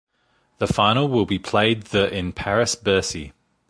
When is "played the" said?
1.37-2.11